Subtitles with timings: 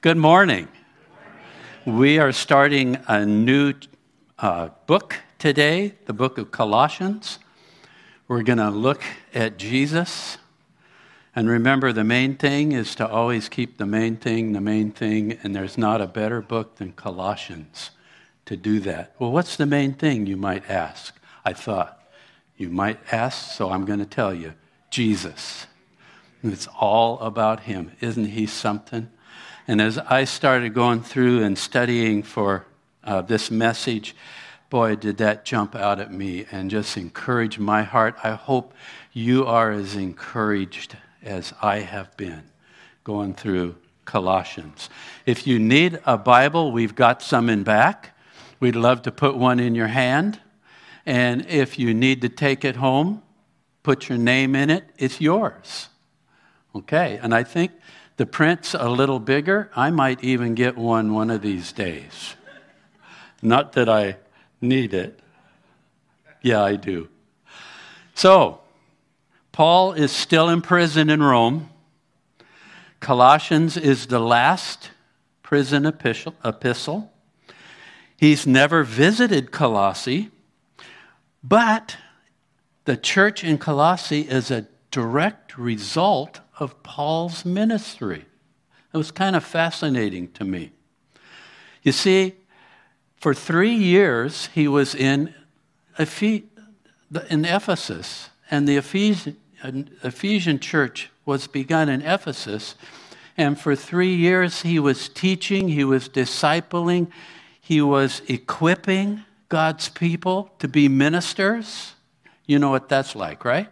[0.00, 0.68] Good morning.
[1.84, 3.74] We are starting a new
[4.38, 7.40] uh, book today, the book of Colossians.
[8.28, 9.02] We're going to look
[9.34, 10.38] at Jesus.
[11.34, 15.36] And remember, the main thing is to always keep the main thing the main thing,
[15.42, 17.90] and there's not a better book than Colossians
[18.46, 19.16] to do that.
[19.18, 21.12] Well, what's the main thing, you might ask?
[21.44, 22.00] I thought.
[22.56, 24.54] You might ask, so I'm going to tell you
[24.90, 25.66] Jesus.
[26.44, 27.90] It's all about Him.
[28.00, 29.10] Isn't He something?
[29.68, 32.64] And as I started going through and studying for
[33.04, 34.16] uh, this message,
[34.70, 38.16] boy, did that jump out at me and just encourage my heart.
[38.24, 38.72] I hope
[39.12, 42.44] you are as encouraged as I have been
[43.04, 44.88] going through Colossians.
[45.26, 48.16] If you need a Bible, we've got some in back.
[48.60, 50.40] We'd love to put one in your hand.
[51.04, 53.22] And if you need to take it home,
[53.82, 55.88] put your name in it, it's yours.
[56.74, 57.72] Okay, and I think
[58.18, 59.70] the print's a little bigger.
[59.74, 62.34] I might even get one one of these days.
[63.40, 64.16] Not that I
[64.60, 65.20] need it.
[66.42, 67.08] Yeah, I do.
[68.14, 68.60] So,
[69.52, 71.70] Paul is still in prison in Rome.
[72.98, 74.90] Colossians is the last
[75.44, 77.12] prison epistle.
[78.16, 80.30] He's never visited Colossae,
[81.44, 81.96] but
[82.84, 88.24] the church in Colossae is a direct result of Paul's ministry.
[88.92, 90.72] It was kind of fascinating to me.
[91.82, 92.34] You see,
[93.16, 95.34] for three years he was in,
[95.98, 99.36] in Ephesus, and the Ephesian,
[100.02, 102.74] Ephesian church was begun in Ephesus.
[103.36, 107.10] And for three years he was teaching, he was discipling,
[107.60, 111.94] he was equipping God's people to be ministers.
[112.46, 113.68] You know what that's like, right?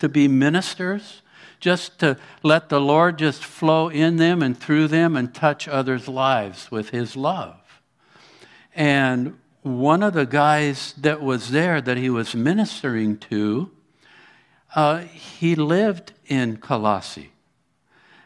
[0.00, 1.21] To be ministers
[1.62, 6.08] just to let the Lord just flow in them and through them and touch others'
[6.08, 7.80] lives with His love.
[8.74, 13.70] And one of the guys that was there that he was ministering to,
[14.74, 17.30] uh, he lived in Colossae.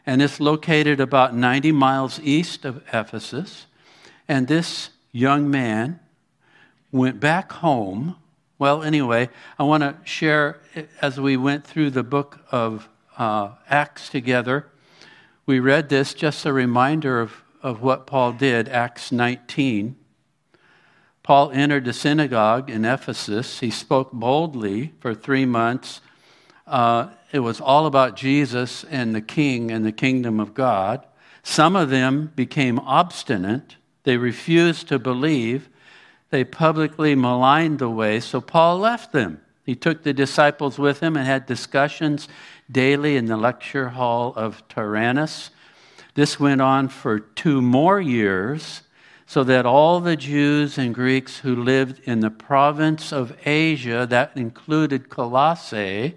[0.07, 3.67] And it's located about 90 miles east of Ephesus.
[4.27, 6.01] And this young man
[6.91, 8.17] went back home.
[8.59, 10.61] Well, anyway, I want to share
[11.03, 14.67] as we went through the book of uh, Acts together.
[15.47, 19.97] We read this, just a reminder of, of what Paul did, Acts 19.
[21.23, 23.61] Paul entered the synagogue in Ephesus.
[23.61, 26.01] He spoke boldly for three months.
[26.67, 31.05] Uh, it was all about Jesus and the king and the kingdom of God.
[31.43, 33.77] Some of them became obstinate.
[34.03, 35.69] They refused to believe.
[36.31, 39.41] They publicly maligned the way, so Paul left them.
[39.67, 42.29] He took the disciples with him and had discussions
[42.71, 45.51] daily in the lecture hall of Tyrannus.
[46.15, 48.83] This went on for two more years,
[49.27, 54.37] so that all the Jews and Greeks who lived in the province of Asia, that
[54.37, 56.17] included Colossae,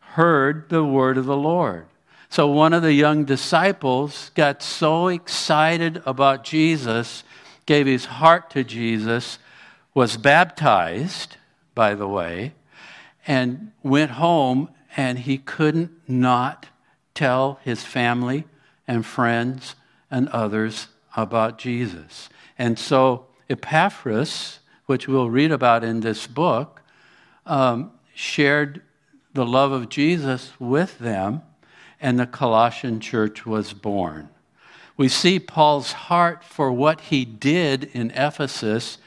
[0.00, 1.86] heard the word of the Lord.
[2.28, 7.24] So one of the young disciples got so excited about Jesus,
[7.64, 9.38] gave his heart to Jesus,
[9.94, 11.38] was baptized,
[11.74, 12.52] by the way,
[13.26, 16.66] and went home and he couldn't not
[17.14, 18.44] tell his family
[18.86, 19.74] and friends
[20.10, 22.28] and others about Jesus.
[22.58, 26.82] And so Epaphras, which we'll read about in this book,
[27.44, 28.82] um, shared
[29.34, 31.42] the love of Jesus with them,
[32.00, 34.28] and the Colossian church was born.
[34.96, 38.98] We see Paul's heart for what he did in Ephesus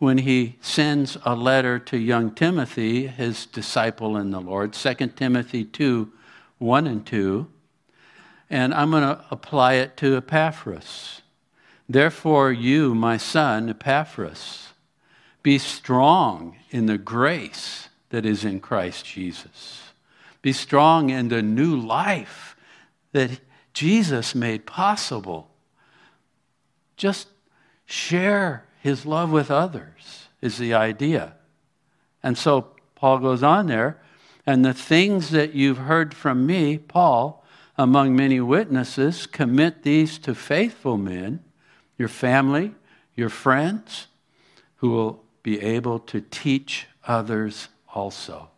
[0.00, 5.62] when he sends a letter to young Timothy, his disciple in the Lord, 2 Timothy
[5.62, 6.10] 2
[6.56, 7.46] 1 and 2.
[8.48, 11.20] And I'm going to apply it to Epaphras.
[11.88, 14.68] Therefore, you, my son, Epaphras,
[15.42, 19.82] be strong in the grace that is in Christ Jesus.
[20.40, 22.56] Be strong in the new life
[23.12, 23.38] that
[23.74, 25.50] Jesus made possible.
[26.96, 27.28] Just
[27.84, 31.34] share his love with others is the idea.
[32.22, 34.00] And so Paul goes on there,
[34.46, 37.44] and the things that you've heard from me, Paul,
[37.76, 41.42] among many witnesses, commit these to faithful men,
[41.98, 42.74] your family,
[43.14, 44.06] your friends,
[44.76, 48.48] who will be able to teach others also.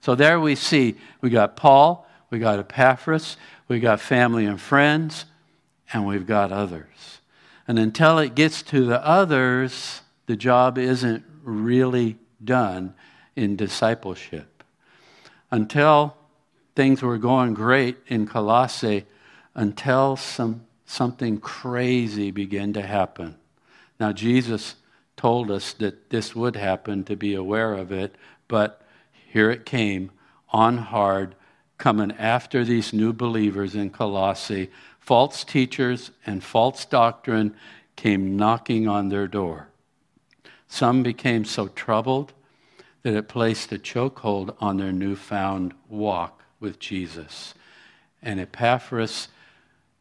[0.00, 3.36] So there we see we got Paul, we got Epaphras,
[3.68, 5.24] we got family and friends,
[5.92, 7.20] and we've got others.
[7.66, 12.94] And until it gets to the others, the job isn't really done
[13.36, 14.62] in discipleship.
[15.50, 16.16] Until
[16.74, 19.06] things were going great in Colossae,
[19.54, 23.36] until some something crazy began to happen.
[23.98, 24.76] Now, Jesus
[25.16, 28.14] told us that this would happen to be aware of it,
[28.48, 28.82] but
[29.32, 30.10] here it came
[30.50, 31.34] on hard,
[31.78, 34.70] coming after these new believers in Colossae.
[35.04, 37.54] False teachers and false doctrine
[37.94, 39.68] came knocking on their door.
[40.66, 42.32] Some became so troubled
[43.02, 47.52] that it placed a chokehold on their newfound walk with Jesus.
[48.22, 49.28] And Epaphras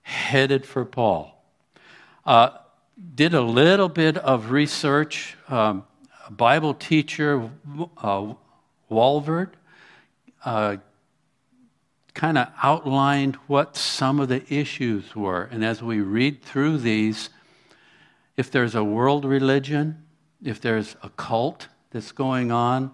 [0.03, 1.43] headed for Paul.
[2.25, 2.51] Uh,
[3.13, 5.35] did a little bit of research.
[5.49, 5.83] Um,
[6.31, 7.49] Bible teacher
[7.97, 8.35] uh,
[10.45, 10.77] uh,
[12.13, 15.43] kind of outlined what some of the issues were.
[15.51, 17.29] And as we read through these,
[18.37, 20.03] if there's a world religion,
[20.43, 22.91] if there's a cult that's going on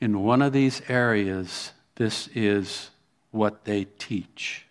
[0.00, 2.90] in one of these areas, this is
[3.30, 4.66] what they teach.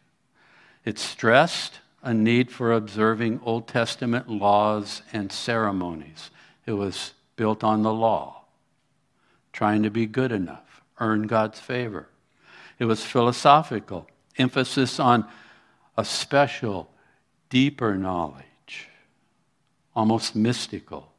[0.85, 6.31] It stressed a need for observing Old Testament laws and ceremonies.
[6.65, 8.45] It was built on the law,
[9.51, 12.09] trying to be good enough, earn God's favor.
[12.79, 14.07] It was philosophical,
[14.37, 15.25] emphasis on
[15.97, 16.89] a special,
[17.49, 18.89] deeper knowledge,
[19.95, 21.11] almost mystical.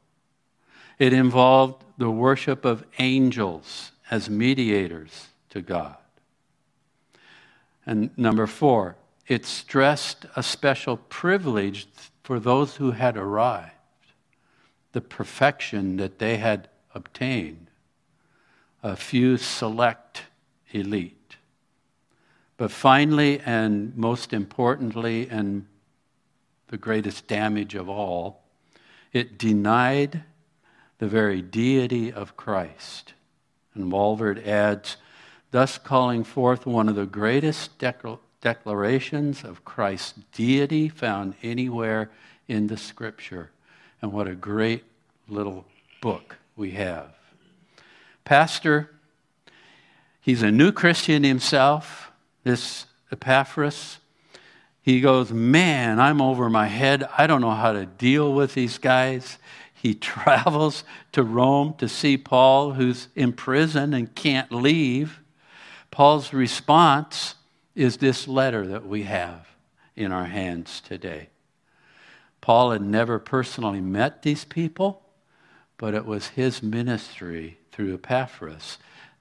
[0.97, 5.97] It involved the worship of angels as mediators to God.
[7.85, 8.95] And number four,
[9.27, 11.87] it stressed a special privilege
[12.23, 13.71] for those who had arrived,
[14.91, 17.67] the perfection that they had obtained,
[18.81, 20.23] a few select
[20.71, 21.18] elite.
[22.59, 25.65] But finally, and most importantly, and
[26.67, 28.43] the greatest damage of all,
[29.13, 30.23] it denied
[30.97, 33.13] the very deity of Christ.
[33.73, 34.97] And Walvoord adds,
[35.51, 37.81] thus calling forth one of the greatest
[38.41, 42.11] declarations of Christ's deity found anywhere
[42.49, 43.51] in the scripture.
[44.01, 44.83] And what a great
[45.29, 45.63] little
[46.01, 47.13] book we have.
[48.25, 48.91] Pastor,
[50.19, 52.08] he's a new Christian himself,
[52.49, 53.99] this Epaphras.
[54.81, 57.07] He goes, Man, I'm over my head.
[57.17, 59.37] I don't know how to deal with these guys.
[59.73, 65.19] He travels to Rome to see Paul, who's in prison and can't leave.
[65.91, 67.35] Paul's response
[67.75, 69.47] is this letter that we have
[69.95, 71.29] in our hands today.
[72.41, 75.03] Paul had never personally met these people,
[75.77, 78.77] but it was his ministry through Epaphras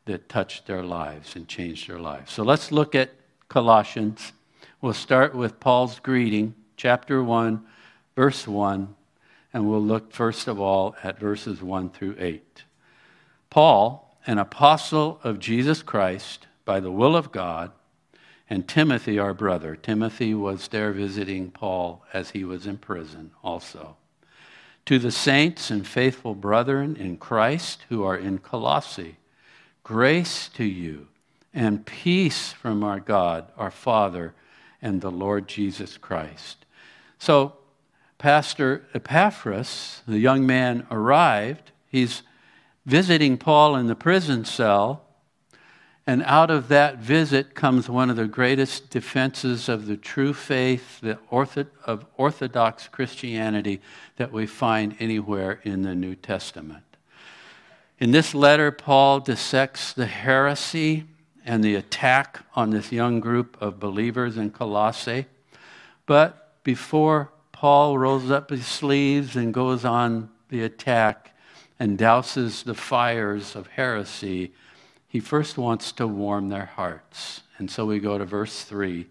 [0.06, 2.32] that touched their lives and changed their lives.
[2.32, 3.10] So let's look at
[3.48, 4.32] Colossians.
[4.82, 7.64] We'll start with Paul's greeting, chapter 1,
[8.14, 8.94] verse 1,
[9.54, 12.64] and we'll look first of all at verses 1 through 8.
[13.48, 17.72] Paul, an apostle of Jesus Christ, by the will of God,
[18.50, 19.74] and Timothy, our brother.
[19.76, 23.96] Timothy was there visiting Paul as he was in prison also.
[24.84, 29.16] To the saints and faithful brethren in Christ who are in Colossae,
[29.82, 31.08] grace to you
[31.58, 34.32] and peace from our God, our Father,
[34.80, 36.64] and the Lord Jesus Christ.
[37.18, 37.54] So,
[38.16, 41.72] Pastor Epaphras, the young man, arrived.
[41.88, 42.22] He's
[42.86, 45.04] visiting Paul in the prison cell
[46.06, 51.00] and out of that visit comes one of the greatest defenses of the true faith
[51.00, 53.82] the ortho, of Orthodox Christianity
[54.16, 56.84] that we find anywhere in the New Testament.
[57.98, 61.04] In this letter, Paul dissects the heresy
[61.48, 65.24] and the attack on this young group of believers in Colossae.
[66.04, 71.34] But before Paul rolls up his sleeves and goes on the attack
[71.80, 74.52] and douses the fires of heresy,
[75.08, 77.40] he first wants to warm their hearts.
[77.56, 79.06] And so we go to verse 3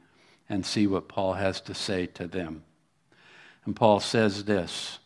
[0.48, 2.62] and see what Paul has to say to them.
[3.66, 5.00] And Paul says this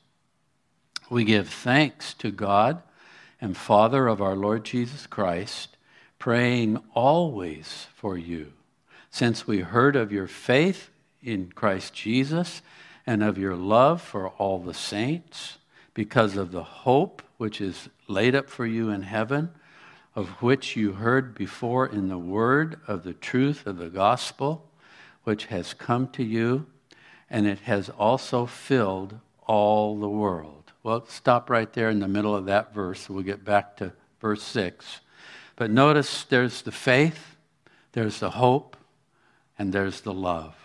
[1.10, 2.84] We give thanks to God
[3.40, 5.78] and Father of our Lord Jesus Christ,
[6.22, 8.54] praying always for you,
[9.10, 10.92] since we heard of your faith
[11.24, 12.62] in Christ Jesus
[13.08, 15.58] and of your love for all the saints,
[15.96, 19.50] because of the hope which is laid up for you in heaven
[20.16, 24.70] of which you heard before in the word of the truth of the gospel,
[25.24, 26.68] which has come to you,
[27.32, 30.72] and it has also filled all the world.
[30.84, 33.10] Well, stop right there in the middle of that verse.
[33.10, 35.00] We'll get back to verse 6.
[35.56, 37.36] But notice there's the faith,
[37.92, 38.78] there's the hope,
[39.58, 40.56] and there's the love.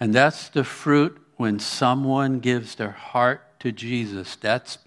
[0.00, 4.36] And that's the fruit when someone gives their heart to Jesus.
[4.36, 4.78] That's,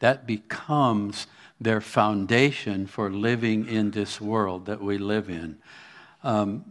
[0.00, 1.26] that becomes
[1.60, 5.58] their foundation for living in this world that we live in.
[6.22, 6.64] Um,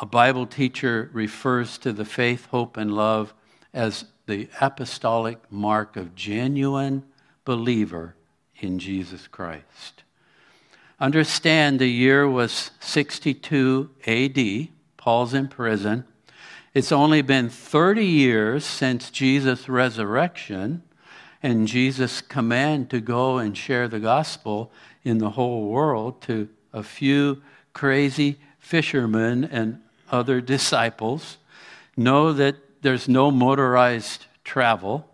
[0.00, 3.34] a Bible teacher refers to the faith, hope, and love
[3.72, 7.02] as the apostolic mark of genuine
[7.44, 8.14] believer
[8.60, 10.02] in Jesus Christ.
[11.00, 14.68] Understand the year was 62 AD.
[14.96, 16.04] Paul's in prison.
[16.74, 20.82] It's only been 30 years since Jesus' resurrection
[21.40, 24.72] and Jesus' command to go and share the gospel
[25.04, 31.38] in the whole world to a few crazy fishermen and other disciples.
[31.96, 35.08] Know that there's no motorized travel,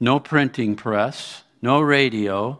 [0.00, 2.58] no printing press, no radio,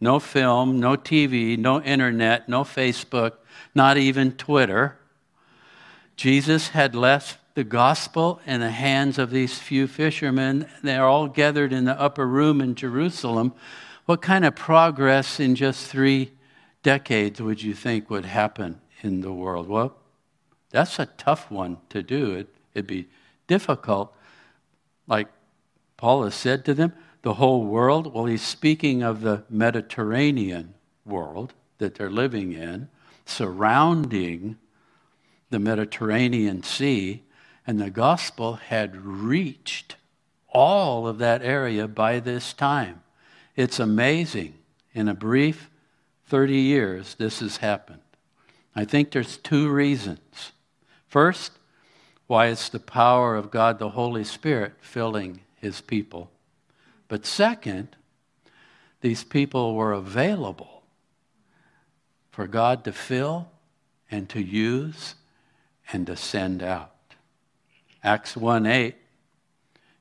[0.00, 3.32] no film, no TV, no internet, no Facebook,
[3.74, 4.98] not even Twitter.
[6.16, 10.66] Jesus had left the gospel in the hands of these few fishermen.
[10.82, 13.52] They're all gathered in the upper room in Jerusalem.
[14.06, 16.32] What kind of progress in just three
[16.82, 19.68] decades would you think would happen in the world?
[19.68, 19.96] Well,
[20.70, 22.34] that's a tough one to do.
[22.34, 23.08] It, it'd be
[23.46, 24.14] difficult.
[25.06, 25.28] Like
[25.96, 28.12] Paul has said to them, the whole world?
[28.12, 30.74] Well, he's speaking of the Mediterranean
[31.04, 32.88] world that they're living in,
[33.24, 34.56] surrounding
[35.50, 37.22] the Mediterranean Sea,
[37.66, 39.96] and the gospel had reached
[40.48, 43.02] all of that area by this time.
[43.56, 44.54] It's amazing.
[44.92, 45.70] In a brief
[46.26, 48.00] 30 years, this has happened.
[48.74, 50.52] I think there's two reasons.
[51.06, 51.52] First,
[52.26, 56.30] why it's the power of God the Holy Spirit filling his people.
[57.10, 57.96] But second,
[59.00, 60.84] these people were available
[62.30, 63.50] for God to fill
[64.12, 65.16] and to use
[65.92, 66.94] and to send out.
[68.04, 68.94] Acts 1 8,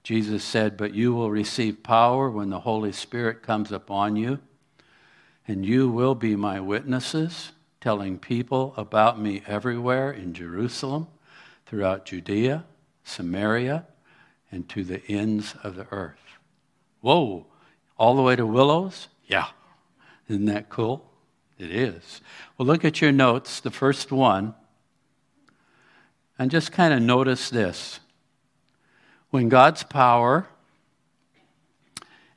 [0.03, 4.37] Jesus said, But you will receive power when the Holy Spirit comes upon you,
[5.47, 11.07] and you will be my witnesses, telling people about me everywhere in Jerusalem,
[11.65, 12.65] throughout Judea,
[13.03, 13.87] Samaria,
[14.51, 16.28] and to the ends of the earth.
[17.01, 17.46] Whoa,
[17.98, 19.08] all the way to Willows?
[19.27, 19.48] Yeah.
[20.27, 21.06] Isn't that cool?
[21.58, 22.22] It is.
[22.58, 24.53] Well, look at your notes, the first one,
[26.38, 28.00] and just kind of notice this.
[29.29, 30.48] When God's power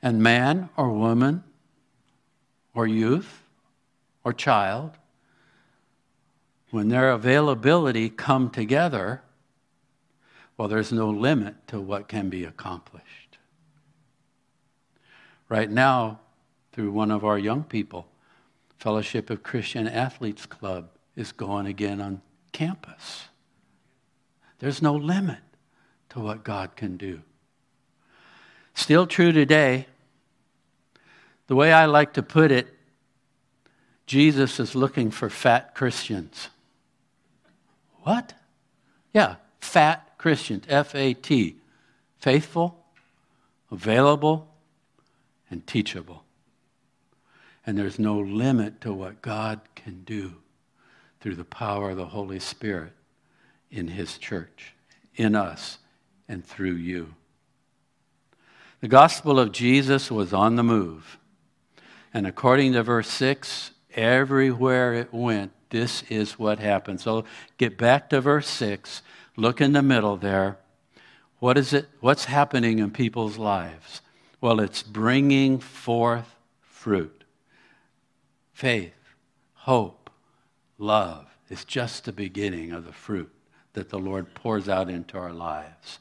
[0.01, 1.43] and man or woman
[2.73, 3.43] or youth
[4.23, 4.91] or child,
[6.69, 9.21] when their availability come together,
[10.57, 13.22] well, there's no limit to what can be accomplished
[15.49, 16.19] right now
[16.71, 18.07] through one of our young people.
[18.77, 22.21] Fellowship of Christian Athletes Club is going again on
[22.51, 23.25] campus.
[24.59, 25.39] There's no limit
[26.09, 27.21] to what God can do.
[28.73, 29.87] Still true today.
[31.47, 32.67] The way I like to put it,
[34.05, 36.49] Jesus is looking for fat Christians.
[38.01, 38.33] What?
[39.13, 41.57] Yeah, fat Christians, F A T.
[42.17, 42.83] Faithful,
[43.71, 44.52] available,
[45.53, 46.25] and teachable.
[47.65, 50.33] And there's no limit to what God can do
[51.21, 52.91] through the power of the Holy Spirit
[53.71, 54.73] in His church,
[55.15, 55.77] in us,
[56.27, 57.13] and through you.
[58.81, 61.19] The gospel of Jesus was on the move.
[62.13, 66.99] And according to verse 6, everywhere it went, this is what happened.
[66.99, 67.25] So
[67.57, 69.03] get back to verse 6.
[69.37, 70.57] Look in the middle there.
[71.37, 71.89] What is it?
[71.99, 74.01] What's happening in people's lives?
[74.43, 77.23] Well, it's bringing forth fruit.
[78.51, 79.15] Faith,
[79.53, 80.09] hope,
[80.77, 83.31] love is just the beginning of the fruit
[83.71, 85.99] that the Lord pours out into our lives.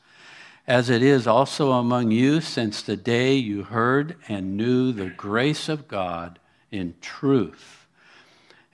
[0.67, 5.69] As it is also among you since the day you heard and knew the grace
[5.69, 6.41] of God
[6.73, 7.87] in truth.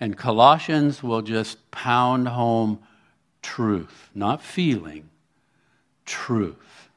[0.01, 2.79] And Colossians will just pound home
[3.43, 5.11] truth, not feeling,
[6.07, 6.88] truth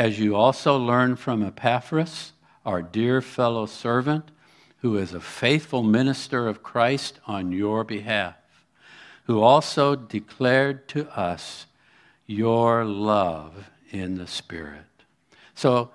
[0.00, 2.32] as you also learned from Epaphras,
[2.64, 4.30] our dear fellow servant,
[4.78, 8.34] who is a faithful minister of Christ on your behalf,
[9.24, 11.66] who also declared to us
[12.26, 14.86] your love in the Spirit.
[15.54, 15.90] So,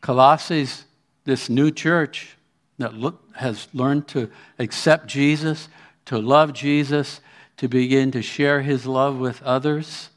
[0.00, 0.84] Colossians,
[1.24, 2.36] this new church
[2.78, 4.30] that look, has learned to
[4.60, 5.68] accept Jesus,
[6.04, 7.20] to love Jesus,
[7.56, 10.10] to begin to share his love with others,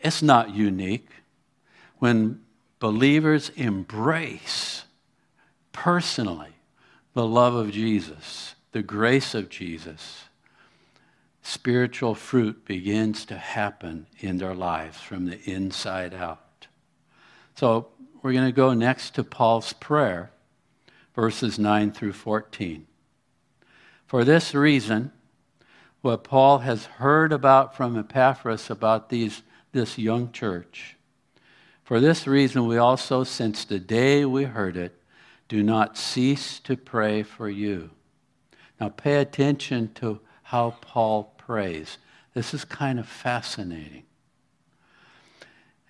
[0.00, 1.10] it's not unique
[2.04, 2.38] when
[2.80, 4.84] believers embrace
[5.72, 6.52] personally
[7.14, 10.24] the love of Jesus, the grace of Jesus,
[11.40, 16.66] spiritual fruit begins to happen in their lives from the inside out.
[17.54, 17.88] So
[18.20, 20.30] we're going to go next to Paul's prayer,
[21.14, 22.86] verses 9 through 14.
[24.06, 25.10] For this reason,
[26.02, 29.40] what Paul has heard about from Epaphras about these,
[29.72, 30.93] this young church,
[31.84, 34.98] For this reason, we also, since the day we heard it,
[35.48, 37.90] do not cease to pray for you.
[38.80, 41.98] Now, pay attention to how Paul prays.
[42.32, 44.04] This is kind of fascinating.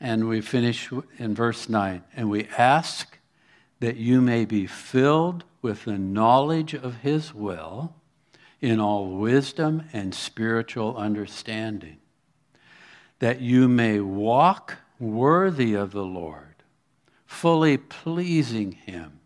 [0.01, 2.03] And we finish in verse 9.
[2.17, 3.17] And we ask
[3.79, 7.95] that you may be filled with the knowledge of his will
[8.61, 11.99] in all wisdom and spiritual understanding,
[13.21, 16.63] that you may walk worthy of the Lord,
[17.27, 19.21] fully pleasing him,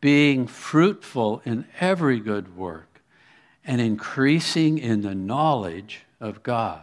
[0.00, 3.00] being fruitful in every good work,
[3.64, 6.82] and increasing in the knowledge of God.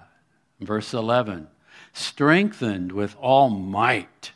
[0.60, 1.48] Verse 11
[1.93, 4.32] strengthened with all might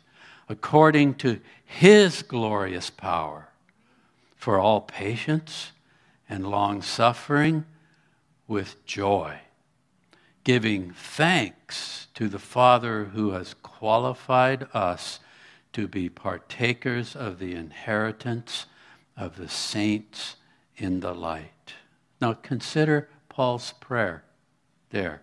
[0.48, 3.48] according to his glorious power
[4.36, 5.72] for all patience
[6.28, 7.64] and long suffering
[8.46, 9.38] with joy,
[10.48, 15.20] giving thanks to the Father who has qualified us
[15.74, 18.64] to be partakers of the inheritance
[19.14, 20.36] of the saints
[20.78, 21.74] in the light.
[22.18, 24.24] Now consider Paul's prayer
[24.88, 25.20] there.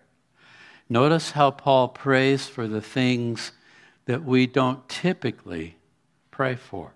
[0.88, 3.50] Notice how Paul prays for the things
[4.04, 5.76] that we don't typically
[6.30, 6.92] pray for.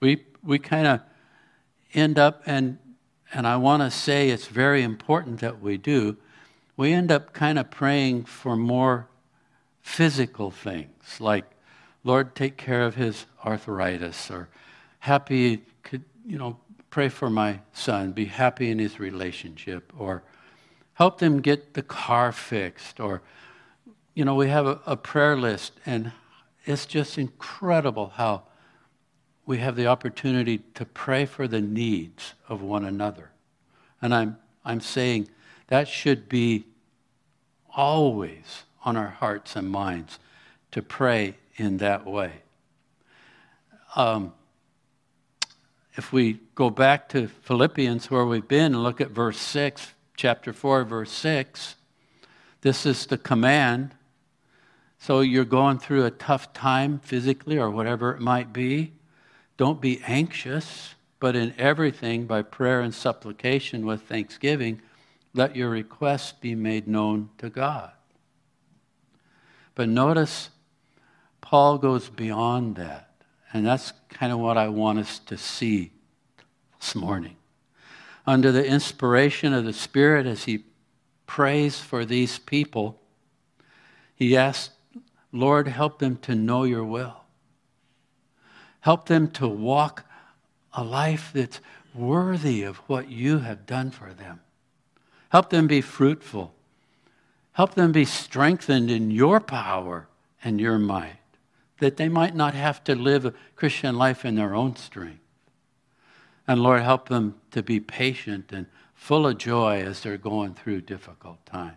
[0.00, 1.00] We, we kind of
[1.94, 2.76] end up, and,
[3.32, 6.18] and I want to say it's very important that we do,
[6.76, 9.08] we end up kind of praying for more
[9.80, 11.44] physical things, like,
[12.04, 14.48] Lord, take care of his arthritis, or
[15.00, 16.58] happy, could, you know,
[16.90, 20.22] pray for my son, be happy in his relationship, or
[20.94, 23.22] help them get the car fixed, or
[24.14, 26.10] you know, we have a, a prayer list, and
[26.64, 28.44] it's just incredible how
[29.44, 33.30] we have the opportunity to pray for the needs of one another.
[34.00, 35.28] And I'm, I'm saying
[35.68, 36.64] that should be
[37.74, 40.18] always on our hearts and minds
[40.70, 42.32] to pray in that way.
[43.94, 44.32] Um,
[45.94, 50.52] if we go back to Philippians, where we've been, and look at verse 6, chapter
[50.52, 51.76] 4, verse 6,
[52.60, 53.94] this is the command
[54.98, 58.92] so you're going through a tough time physically or whatever it might be.
[59.56, 64.80] Don't be anxious, but in everything, by prayer and supplication with thanksgiving,
[65.36, 67.92] let your requests be made known to God.
[69.74, 70.50] But notice
[71.40, 73.10] Paul goes beyond that.
[73.52, 75.92] And that's kind of what I want us to see
[76.80, 77.36] this morning.
[78.26, 80.64] Under the inspiration of the Spirit, as he
[81.26, 83.00] prays for these people,
[84.14, 84.74] he asks
[85.32, 87.24] Lord, help them to know your will.
[88.80, 90.04] Help them to walk
[90.72, 91.60] a life that's
[91.94, 94.40] worthy of what you have done for them.
[95.30, 96.54] Help them be fruitful.
[97.52, 100.08] Help them be strengthened in your power
[100.44, 101.18] and your might,
[101.80, 105.20] that they might not have to live a Christian life in their own strength.
[106.46, 110.82] And Lord, help them to be patient and full of joy as they're going through
[110.82, 111.74] difficult times.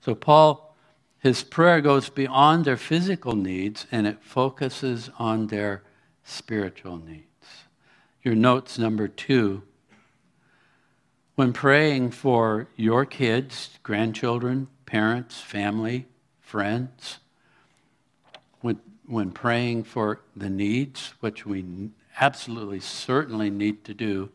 [0.00, 0.66] So, Paul
[1.26, 5.82] his prayer goes beyond their physical needs and it focuses on their
[6.22, 7.24] spiritual needs.
[8.22, 9.64] Your notes number two
[11.36, 16.06] when praying for your kids, grandchildren, parents, family,
[16.40, 17.18] friends,
[18.62, 24.30] when, when praying for the needs, which we absolutely certainly need to do,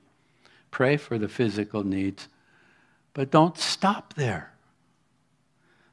[0.70, 2.28] pray for the physical needs,
[3.14, 4.54] but don't stop there.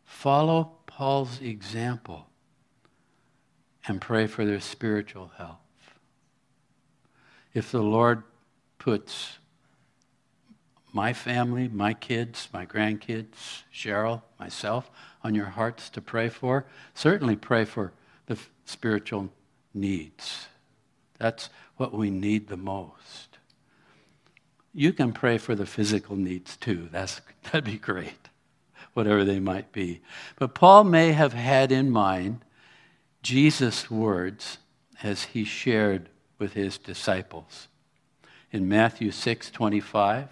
[0.04, 2.26] Follow Paul's example
[3.86, 5.56] and pray for their spiritual health.
[7.54, 8.24] If the Lord
[8.78, 9.37] puts
[10.98, 14.90] my family, my kids, my grandkids, Cheryl, myself,
[15.22, 17.92] on your hearts to pray for, certainly pray for
[18.26, 19.30] the spiritual
[19.72, 20.48] needs.
[21.16, 23.38] That's what we need the most.
[24.74, 26.88] You can pray for the physical needs too.
[26.90, 28.28] That's, that'd be great
[28.94, 30.00] whatever they might be.
[30.34, 32.44] But Paul may have had in mind
[33.22, 34.58] Jesus' words
[35.00, 36.08] as he shared
[36.40, 37.68] with his disciples.
[38.50, 40.28] In Matthew 6 25,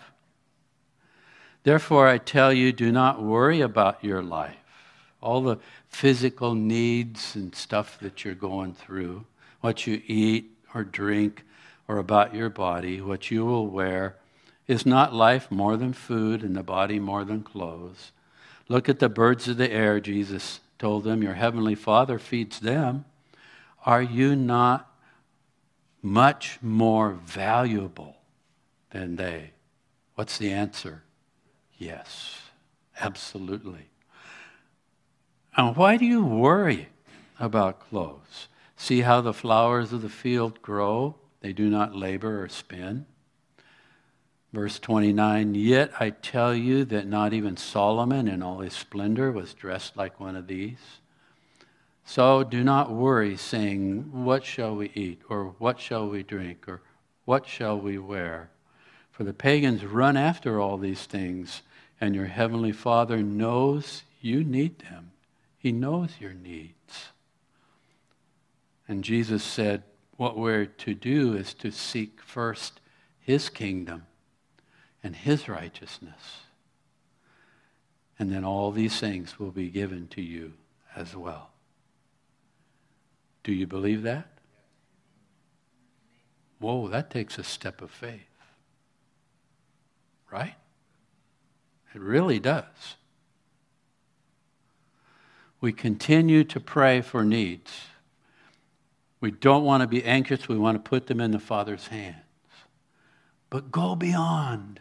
[1.67, 4.55] Therefore I tell you, do not worry about your life,
[5.21, 5.57] all the
[5.89, 9.25] physical needs and stuff that you're going through,
[9.63, 11.43] what you eat or drink,
[11.89, 14.15] or about your body, what you will wear.
[14.69, 18.13] Is not life more than food and the body more than clothes?
[18.69, 21.21] Look at the birds of the air, Jesus told them.
[21.21, 23.07] Your heavenly Father feeds them.
[23.85, 24.89] Are you not
[26.01, 28.19] much more valuable
[28.93, 29.51] than they?
[30.15, 31.03] What's the answer?
[31.79, 32.41] Yes,
[32.99, 33.89] absolutely.
[35.57, 36.89] And why do you worry
[37.39, 38.49] about clothes.
[38.77, 41.17] See how the flowers of the field grow?
[41.41, 43.07] They do not labor or spin.
[44.53, 49.55] Verse 29 Yet I tell you that not even Solomon in all his splendor was
[49.55, 50.79] dressed like one of these.
[52.05, 55.23] So do not worry, saying, What shall we eat?
[55.29, 56.69] Or what shall we drink?
[56.69, 56.83] Or
[57.25, 58.51] what shall we wear?
[59.17, 61.63] For the pagans run after all these things,
[61.99, 65.13] and your heavenly Father knows you need them.
[65.59, 67.07] He knows your needs.
[68.87, 69.85] And Jesus said,
[70.19, 72.79] What we're to do is to seek first
[73.19, 74.05] His kingdom
[75.03, 76.43] and His righteousness.
[78.19, 80.53] And then all these things will be given to you
[80.95, 81.53] as well.
[83.45, 84.29] Do you believe that?
[86.59, 88.36] Whoa, that takes a step of faith.
[90.31, 90.55] Right?
[91.95, 92.97] It really does.
[95.61, 97.73] We continue to pray for needs.
[99.21, 100.49] We don't want to be anxious.
[100.49, 102.17] We want to put them in the Father's hands.
[103.49, 104.81] But go beyond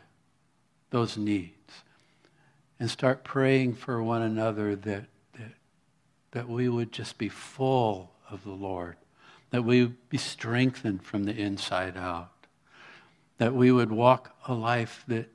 [0.90, 1.56] those needs
[2.80, 5.52] and start praying for one another that, that,
[6.32, 8.98] that we would just be full of the Lord,
[9.52, 12.32] that we be strengthened from the inside out,
[13.38, 15.30] that we would walk a life that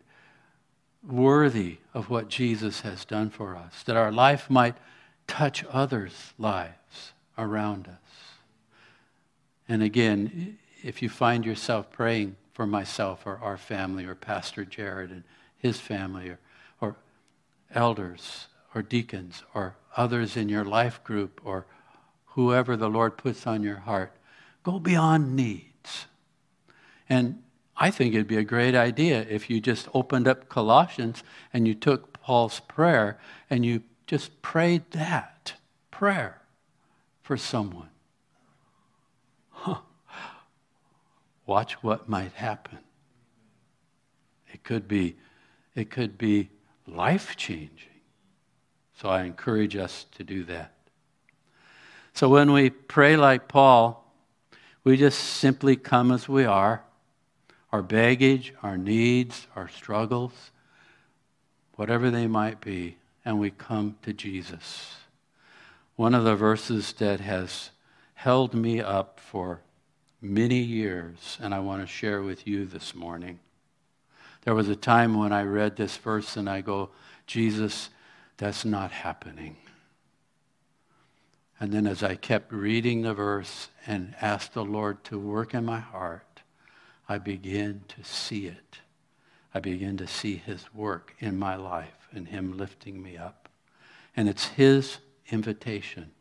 [1.06, 4.76] worthy of what Jesus has done for us, that our life might
[5.26, 7.94] touch others' lives around us.
[9.68, 15.10] And again, if you find yourself praying for myself or our family or Pastor Jared
[15.10, 15.22] and
[15.56, 16.38] his family or,
[16.80, 16.96] or
[17.72, 21.66] elders or deacons or others in your life group or
[22.26, 24.12] whoever the Lord puts on your heart,
[24.62, 26.06] go beyond needs.
[27.08, 27.42] And
[27.82, 31.74] I think it'd be a great idea if you just opened up Colossians and you
[31.74, 35.54] took Paul's prayer and you just prayed that
[35.90, 36.42] prayer
[37.22, 37.88] for someone.
[39.48, 39.78] Huh.
[41.46, 42.80] Watch what might happen.
[44.52, 45.16] It could be,
[45.74, 46.50] it could be
[46.86, 47.88] life changing.
[48.94, 50.74] So I encourage us to do that.
[52.12, 54.04] So when we pray like Paul,
[54.84, 56.84] we just simply come as we are
[57.72, 60.50] our baggage, our needs, our struggles,
[61.74, 64.96] whatever they might be, and we come to Jesus.
[65.96, 67.70] One of the verses that has
[68.14, 69.60] held me up for
[70.20, 73.38] many years, and I want to share with you this morning.
[74.42, 76.90] There was a time when I read this verse and I go,
[77.26, 77.90] Jesus,
[78.36, 79.56] that's not happening.
[81.60, 85.66] And then as I kept reading the verse and asked the Lord to work in
[85.66, 86.24] my heart,
[87.10, 88.78] I begin to see it.
[89.52, 93.48] I begin to see his work in my life and him lifting me up.
[94.16, 96.12] And it's his invitation.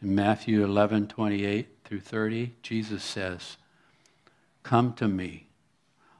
[0.00, 3.56] In Matthew 11, 28 through 30, Jesus says,
[4.62, 5.48] Come to me,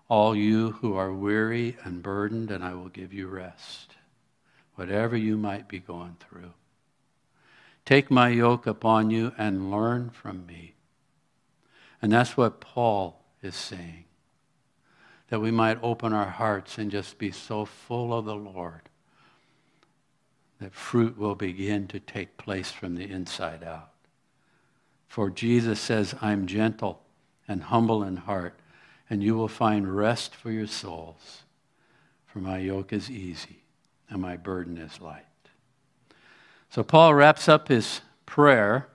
[0.09, 3.95] all you who are weary and burdened, and I will give you rest,
[4.75, 6.51] whatever you might be going through.
[7.87, 10.75] Take my yoke upon you and learn from me.
[12.03, 14.05] And that's what Paul is saying.
[15.29, 18.83] That we might open our hearts and just be so full of the Lord
[20.61, 23.91] that fruit will begin to take place from the inside out.
[25.09, 27.01] For Jesus says, I'm gentle
[27.49, 28.61] and humble in heart,
[29.09, 31.43] and you will find rest for your souls.
[32.27, 33.63] For my yoke is easy
[34.09, 35.25] and my burden is light.
[36.69, 38.87] So Paul wraps up his prayer.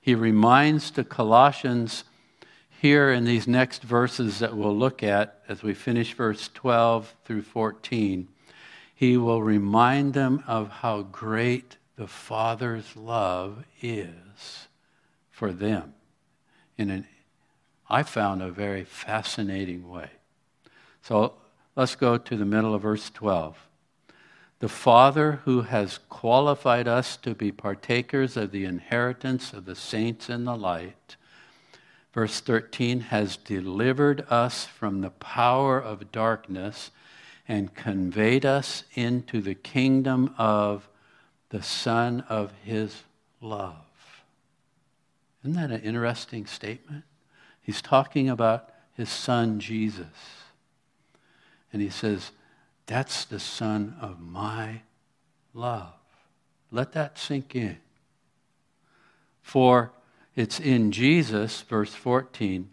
[0.00, 2.04] He reminds the Colossians
[2.80, 7.42] here in these next verses that we'll look at as we finish verse 12 through
[7.42, 8.28] 14,
[8.94, 14.68] he will remind them of how great the Father's love is
[15.30, 15.94] for them
[16.76, 17.06] in an,
[17.90, 20.10] I found, a very fascinating way.
[21.02, 21.34] So
[21.74, 23.58] let's go to the middle of verse 12.
[24.60, 30.30] The Father who has qualified us to be partakers of the inheritance of the saints
[30.30, 31.16] in the light
[32.12, 36.90] verse 13, has delivered us from the power of darkness
[37.46, 40.88] and conveyed us into the kingdom of
[41.50, 43.04] the Son of His
[43.40, 43.74] love.
[45.42, 47.04] Isn't that an interesting statement?
[47.62, 50.06] He's talking about His Son, Jesus.
[51.72, 52.32] And He says,
[52.86, 54.82] That's the Son of my
[55.54, 55.94] love.
[56.70, 57.78] Let that sink in.
[59.40, 59.92] For
[60.38, 62.70] it's in Jesus, verse 14,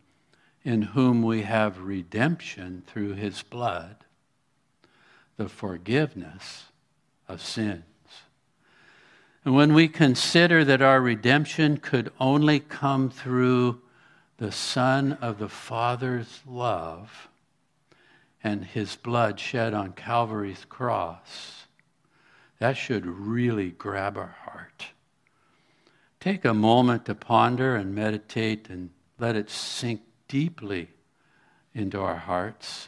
[0.63, 3.95] in whom we have redemption through his blood,
[5.37, 6.65] the forgiveness
[7.27, 7.83] of sins.
[9.43, 13.81] And when we consider that our redemption could only come through
[14.37, 17.29] the Son of the Father's love
[18.43, 21.65] and his blood shed on Calvary's cross,
[22.59, 24.89] that should really grab our heart.
[26.25, 30.89] Take a moment to ponder and meditate and let it sink deeply
[31.75, 32.87] into our hearts.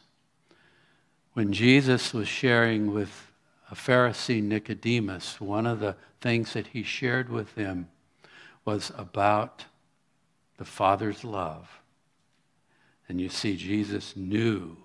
[1.34, 3.32] When Jesus was sharing with
[3.70, 7.90] a Pharisee Nicodemus, one of the things that he shared with him
[8.66, 9.66] was about
[10.58, 11.70] the Father's love.
[13.08, 14.78] And you see, Jesus knew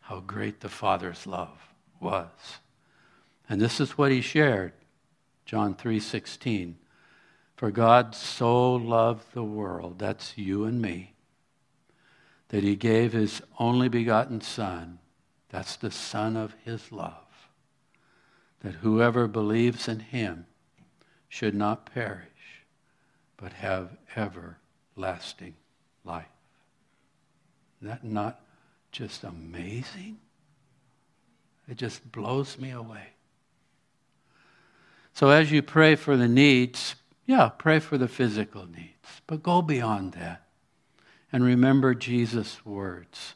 [0.00, 1.58] how great the Father's love
[2.00, 2.30] was.
[3.50, 4.72] And this is what he shared.
[5.44, 6.76] John 3:16.
[7.62, 11.14] For God so loved the world, that's you and me,
[12.48, 14.98] that he gave his only begotten Son,
[15.48, 17.48] that's the Son of his love,
[18.64, 20.46] that whoever believes in him
[21.28, 22.64] should not perish,
[23.36, 25.54] but have everlasting
[26.04, 26.26] life.
[27.80, 28.40] Is that not
[28.90, 30.18] just amazing?
[31.68, 33.10] It just blows me away.
[35.12, 39.62] So as you pray for the needs, yeah, pray for the physical needs, but go
[39.62, 40.42] beyond that
[41.32, 43.34] and remember Jesus' words.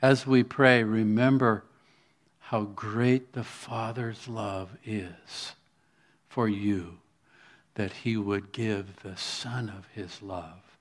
[0.00, 1.64] As we pray, remember
[2.38, 5.54] how great the Father's love is
[6.28, 6.98] for you
[7.74, 10.78] that he would give the Son of his love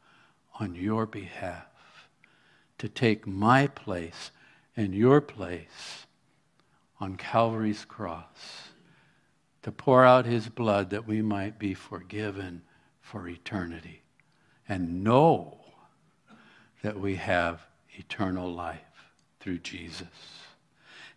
[0.60, 2.08] on your behalf
[2.78, 4.32] to take my place
[4.76, 6.06] and your place
[7.00, 8.70] on Calvary's cross
[9.64, 12.62] to pour out his blood that we might be forgiven
[13.02, 14.04] for eternity
[14.68, 15.58] and know
[16.82, 20.08] that we have eternal life through Jesus.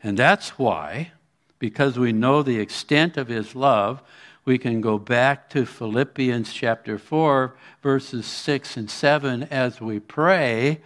[0.02, 1.12] And that's why,
[1.58, 4.02] because we know the extent of his love,
[4.44, 10.80] we can go back to Philippians chapter 4, verses 6 and 7 as we pray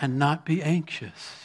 [0.00, 1.43] and not be anxious.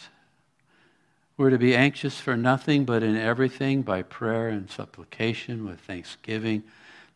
[1.40, 6.64] We're to be anxious for nothing, but in everything by prayer and supplication with thanksgiving.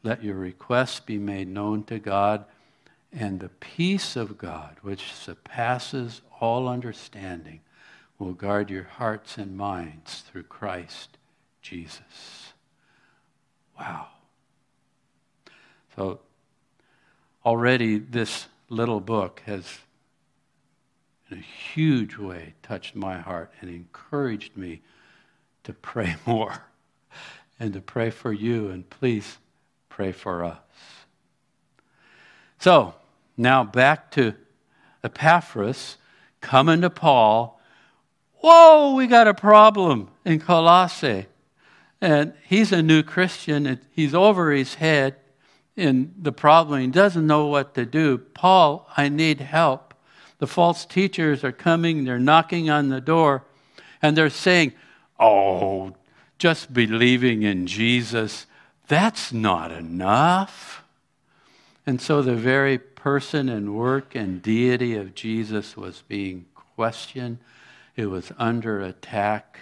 [0.02, 2.46] Let your requests be made known to God,
[3.12, 7.60] and the peace of God, which surpasses all understanding,
[8.18, 11.18] will guard your hearts and minds through Christ
[11.62, 12.54] Jesus.
[13.78, 14.08] Wow.
[15.98, 16.22] So,
[17.46, 19.80] already this little book has
[21.34, 24.82] in a huge way touched my heart and encouraged me
[25.64, 26.64] to pray more
[27.60, 28.70] and to pray for you.
[28.70, 29.38] And please
[29.90, 30.60] pray for us.
[32.60, 32.94] So,
[33.36, 34.36] now back to
[35.04, 35.98] Epaphras
[36.40, 37.60] coming to Paul.
[38.36, 41.28] Whoa, we got a problem in Colossae.
[42.00, 43.66] And he's a new Christian.
[43.66, 45.16] and He's over his head
[45.76, 46.82] in the problem.
[46.82, 48.18] He doesn't know what to do.
[48.18, 49.93] Paul, I need help.
[50.40, 53.44] The false teachers are coming, they're knocking on the door,
[54.02, 54.74] and they're saying,
[55.20, 55.96] Oh,
[56.38, 58.46] just believing in Jesus,
[58.88, 60.84] that's not enough.
[61.86, 67.38] And so the very person and work and deity of Jesus was being questioned,
[67.96, 69.60] it was under attack.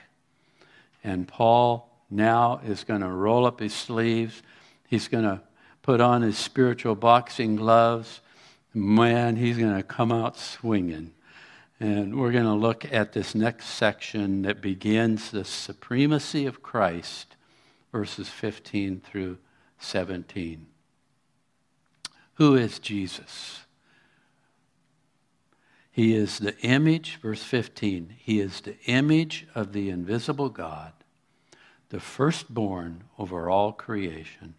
[1.04, 4.42] And Paul now is going to roll up his sleeves.
[4.88, 5.42] He's going to
[5.82, 8.22] put on his spiritual boxing gloves
[8.74, 11.14] man, he's going to come out swinging.
[11.80, 17.36] And we're going to look at this next section that begins the supremacy of Christ,
[17.92, 19.40] verses 15 through
[19.80, 20.68] 17.
[22.36, 23.62] Who is Jesus?
[25.92, 30.94] He is the image, verse 15, he is the image of the invisible God,
[31.90, 34.56] the firstborn over all creation.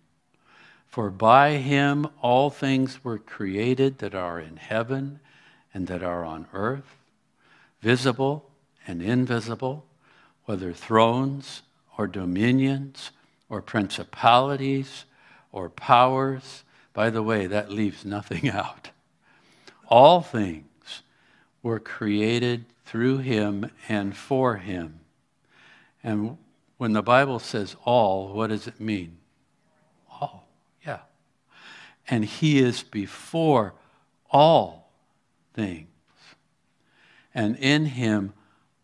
[0.93, 5.21] For by him all things were created that are in heaven
[5.73, 6.99] and that are on earth,
[7.81, 8.51] visible
[8.87, 9.87] and invisible,
[10.45, 11.63] whether thrones
[11.97, 13.11] or dominions
[13.49, 15.07] or principalities
[15.51, 16.63] or powers.
[16.93, 18.91] By the way, that leaves nothing out.
[19.89, 21.03] All things
[21.63, 25.01] were created through him and for him.
[26.05, 26.37] And
[26.77, 29.17] when the Bible says all, what does it mean?
[32.09, 33.75] And he is before
[34.31, 34.93] all
[35.55, 35.89] things.
[37.35, 38.33] And in him,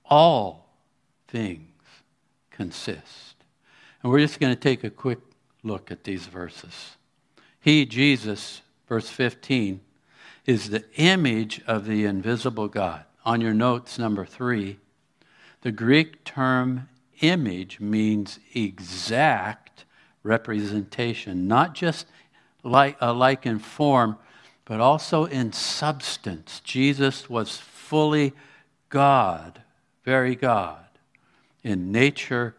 [0.05, 0.75] all
[1.27, 1.69] things
[2.51, 3.37] consist.
[4.03, 5.19] And we're just going to take a quick
[5.63, 6.97] look at these verses.
[7.61, 9.81] He, Jesus, verse 15,
[10.47, 13.05] is the image of the invisible God.
[13.25, 14.79] On your notes, number three,
[15.61, 16.89] the Greek term
[17.21, 19.85] image means exact
[20.23, 22.07] representation, not just
[22.63, 24.19] like, uh, alike in form,
[24.65, 26.61] but also in substance.
[26.65, 28.33] Jesus was fully
[28.89, 29.63] God,
[30.05, 30.85] very God,
[31.63, 32.55] in nature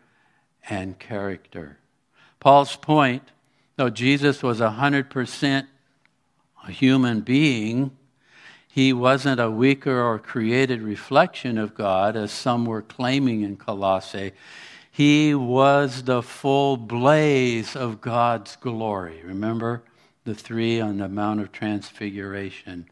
[0.70, 1.78] and character.
[2.40, 3.24] Paul's point,
[3.76, 5.68] though Jesus was 100%
[6.68, 7.92] a human being,
[8.68, 14.32] he wasn't a weaker or created reflection of God, as some were claiming in Colossae.
[15.00, 19.22] He was the full blaze of God's glory.
[19.24, 19.82] Remember
[20.26, 22.86] the three on the Mount of Transfiguration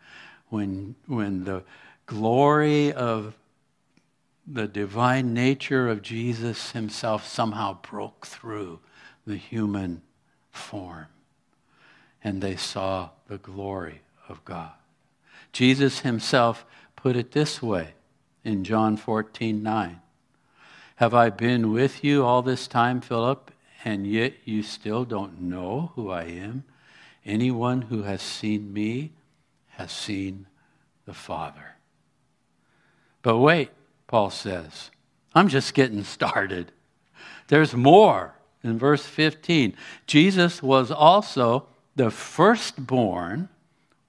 [0.48, 1.66] when, when the
[2.06, 3.36] glory of
[4.48, 8.80] the divine nature of Jesus himself somehow broke through
[9.26, 10.02] the human
[10.50, 11.08] form.
[12.24, 14.72] And they saw the glory of God.
[15.52, 16.66] Jesus himself
[16.96, 17.96] put it this way
[18.46, 20.00] in John 14 9.
[20.98, 23.52] Have I been with you all this time, Philip,
[23.86, 26.64] and yet you still don't know who I am?
[27.24, 29.12] Anyone who has seen me
[29.74, 30.48] has seen
[31.06, 31.76] the Father.
[33.22, 33.70] But wait,
[34.08, 34.90] Paul says,
[35.36, 36.72] I'm just getting started.
[37.48, 38.34] There's more.
[38.64, 39.76] In verse 15,
[40.08, 43.50] Jesus was also the firstborn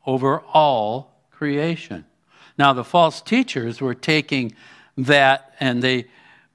[0.07, 2.07] over all creation.
[2.57, 4.55] Now, the false teachers were taking
[4.97, 6.07] that and they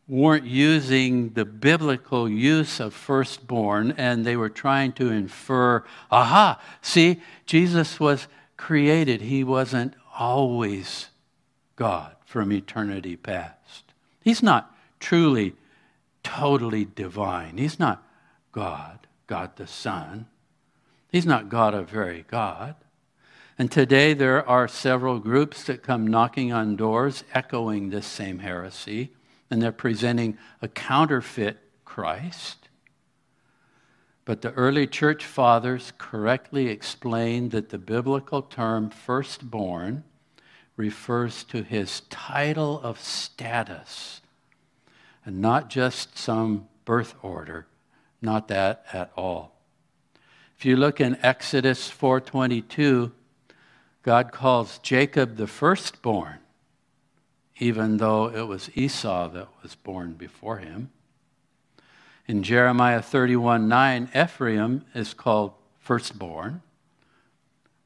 [0.08, 7.22] weren't using the biblical use of firstborn and they were trying to infer, aha, see,
[7.46, 9.22] Jesus was created.
[9.22, 11.10] He wasn't always
[11.76, 13.94] God from eternity past.
[14.22, 15.56] He's not truly,
[16.22, 17.58] totally divine.
[17.58, 18.08] He's not
[18.52, 20.28] God, God the Son.
[21.10, 22.76] He's not God of very God.
[23.58, 29.12] And today there are several groups that come knocking on doors echoing this same heresy
[29.54, 32.70] and they're presenting a counterfeit Christ.
[34.26, 40.06] But the early church fathers correctly explained that the biblical term firstborn
[40.76, 44.22] refers to his title of status
[45.24, 47.68] and not just some birth order,
[48.24, 49.56] not that at all.
[50.58, 53.12] If you look in Exodus 4:22,
[54.02, 56.40] God calls Jacob the firstborn
[57.60, 60.92] even though it was Esau that was born before him.
[62.28, 66.62] In Jeremiah 31 9, Ephraim is called firstborn,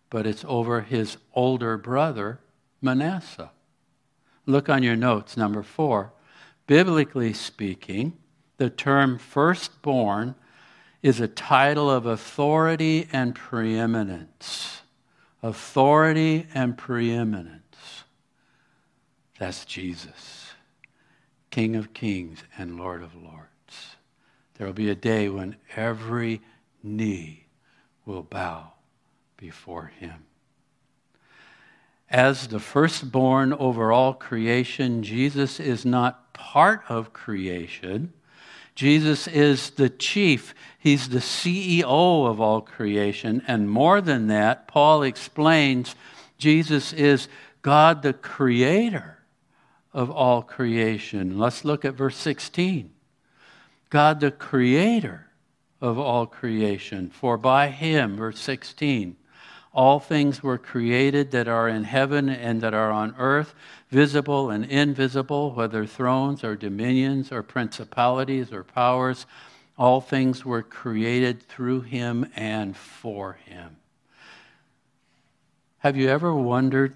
[0.10, 2.39] but it's over his older brother,
[2.82, 3.51] Manasseh.
[4.45, 6.13] Look on your notes, number four.
[6.67, 8.13] Biblically speaking,
[8.58, 10.36] the term firstborn
[11.01, 14.82] is a title of authority and preeminence.
[15.43, 17.66] Authority and preeminence.
[19.39, 20.54] That's Jesus,
[21.52, 23.95] King of kings and Lord of lords.
[24.56, 26.41] There will be a day when every
[26.82, 27.45] knee
[28.06, 28.73] will bow
[29.38, 30.26] before him.
[32.10, 38.13] As the firstborn over all creation, Jesus is not part of creation.
[38.73, 40.56] Jesus is the chief.
[40.80, 43.43] He's the CEO of all creation.
[43.47, 45.95] And more than that, Paul explains
[46.38, 47.28] Jesus is
[47.62, 49.16] God the creator
[49.97, 51.39] of all creation.
[51.39, 52.91] Let's look at verse 16.
[53.89, 55.25] God, the creator
[55.81, 59.15] of all creation, for by him, verse 16,
[59.73, 63.55] all things were created that are in heaven and that are on earth,
[63.89, 69.25] visible and invisible, whether thrones or dominions or principalities or powers.
[69.79, 73.77] All things were created through him and for him.
[75.79, 76.95] Have you ever wondered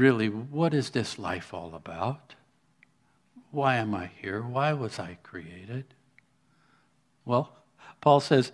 [0.00, 2.34] really, what is this life all about?
[3.50, 4.40] Why am I here?
[4.40, 5.84] Why was I created?
[7.26, 7.52] Well,
[8.00, 8.50] Paul says,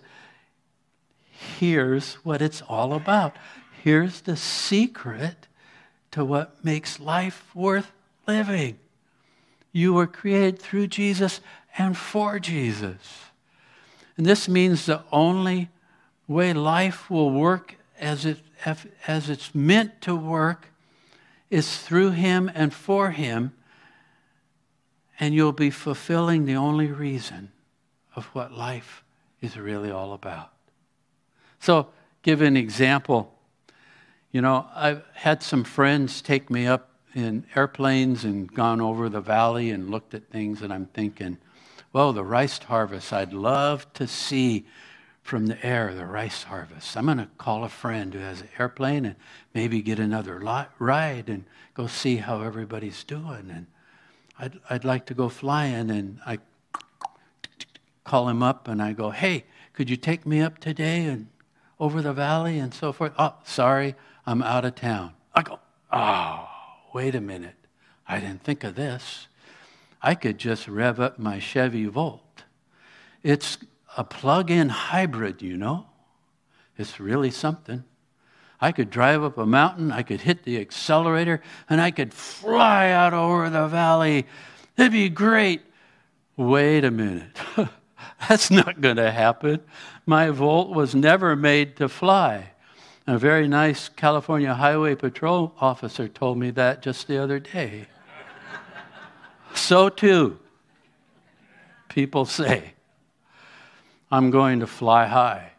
[1.57, 3.37] here's what it's all about.
[3.81, 5.47] Here's the secret
[6.11, 7.93] to what makes life worth
[8.27, 8.77] living.
[9.71, 11.39] You were created through Jesus
[11.77, 12.97] and for Jesus.
[14.17, 15.69] And this means the only
[16.27, 18.39] way life will work as, it,
[19.07, 20.67] as it's meant to work
[21.49, 23.53] is through him and for him,
[25.19, 27.51] and you'll be fulfilling the only reason
[28.15, 29.03] of what life
[29.41, 30.51] is really all about.
[31.59, 31.87] So,
[32.21, 33.33] give an example.
[34.31, 39.21] You know, I've had some friends take me up in airplanes and gone over the
[39.21, 41.37] valley and looked at things, and I'm thinking,
[41.93, 44.65] well, the rice harvest, I'd love to see
[45.27, 46.95] from the air, the rice harvest.
[46.95, 49.17] I'm going to call a friend who has an airplane and
[49.53, 50.39] maybe get another
[50.79, 53.51] ride and go see how everybody's doing.
[53.53, 53.65] And
[54.39, 56.39] I'd, I'd like to go flying and I
[58.05, 61.27] call him up and I go, hey, could you take me up today and
[61.77, 63.11] over the valley and so forth?
[63.19, 65.11] Oh, sorry, I'm out of town.
[65.35, 65.59] I go,
[65.91, 66.47] oh,
[66.93, 67.55] wait a minute.
[68.07, 69.27] I didn't think of this.
[70.01, 72.43] I could just rev up my Chevy Volt.
[73.23, 73.57] It's
[73.97, 75.87] a plug in hybrid, you know.
[76.77, 77.83] It's really something.
[78.61, 82.91] I could drive up a mountain, I could hit the accelerator, and I could fly
[82.91, 84.27] out over the valley.
[84.77, 85.61] It'd be great.
[86.37, 87.37] Wait a minute.
[88.29, 89.61] That's not going to happen.
[90.05, 92.51] My Volt was never made to fly.
[93.07, 97.87] A very nice California Highway Patrol officer told me that just the other day.
[99.53, 100.39] so, too,
[101.89, 102.73] people say,
[104.09, 105.51] I'm going to fly high.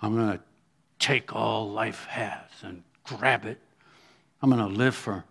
[0.00, 0.44] I'm going to
[0.98, 3.58] take all life has and grab it.
[4.40, 5.24] I'm going to live for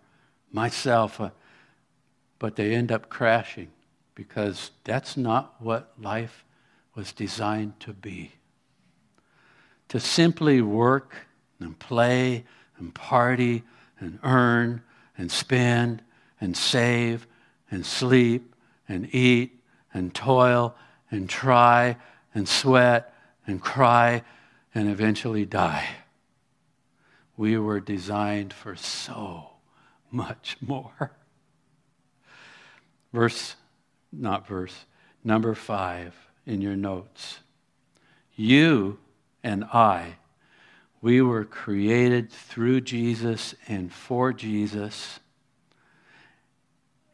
[0.52, 1.20] myself.
[1.20, 1.30] Uh,
[2.38, 3.70] but they end up crashing
[4.14, 6.44] because that's not what life
[6.94, 8.32] was designed to be.
[9.88, 11.14] To simply work
[11.58, 12.44] and play
[12.78, 13.62] and party
[13.98, 14.82] and earn
[15.16, 16.02] and spend
[16.40, 17.26] and save
[17.70, 18.54] and sleep
[18.88, 19.60] and eat
[19.92, 20.74] and toil
[21.10, 21.96] and try
[22.34, 23.14] and sweat
[23.46, 24.22] and cry
[24.74, 25.88] and eventually die.
[27.36, 29.50] We were designed for so
[30.10, 31.12] much more.
[33.12, 33.56] Verse,
[34.12, 34.86] not verse,
[35.22, 36.14] number five
[36.46, 37.38] in your notes.
[38.36, 38.98] You
[39.42, 40.16] and I,
[41.00, 45.20] we were created through Jesus and for Jesus,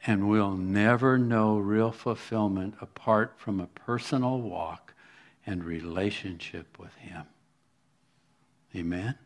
[0.07, 4.95] and we'll never know real fulfillment apart from a personal walk
[5.47, 7.25] and relationship with Him.
[8.75, 9.17] Amen?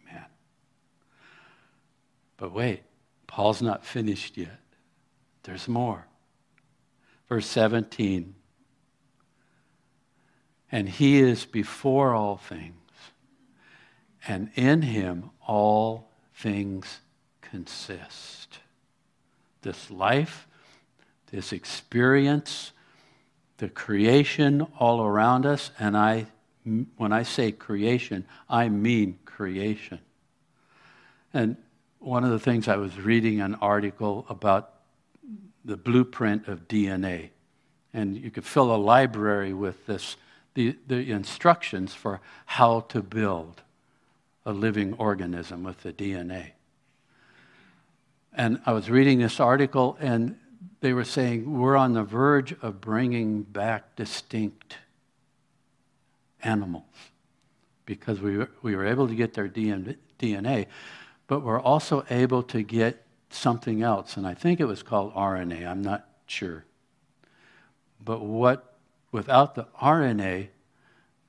[0.00, 0.24] Amen.
[2.36, 2.82] But wait,
[3.26, 4.60] Paul's not finished yet.
[5.42, 6.06] There's more.
[7.28, 8.34] Verse 17.
[10.70, 12.74] And he is before all things,
[14.26, 17.00] and in him all things
[17.42, 18.41] consist.
[19.62, 20.46] This life,
[21.30, 22.72] this experience,
[23.58, 26.26] the creation all around us, and I
[26.96, 29.98] when I say creation, I mean creation.
[31.34, 31.56] And
[31.98, 34.72] one of the things I was reading an article about
[35.64, 37.30] the blueprint of DNA.
[37.94, 40.16] And you could fill a library with this,
[40.54, 43.62] the, the instructions for how to build
[44.44, 46.52] a living organism with the DNA.
[48.34, 50.36] And I was reading this article, and
[50.80, 54.78] they were saying we're on the verge of bringing back distinct
[56.42, 56.84] animals
[57.84, 60.66] because we were, we were able to get their DNA,
[61.26, 64.16] but we're also able to get something else.
[64.16, 66.64] And I think it was called RNA, I'm not sure.
[68.04, 68.76] But what,
[69.10, 70.48] without the RNA,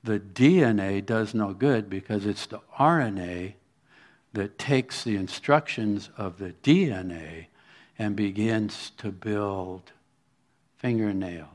[0.02, 3.54] the DNA does no good because it's the RNA
[4.34, 7.46] that takes the instructions of the DNA
[7.98, 9.92] and begins to build
[10.76, 11.48] fingernails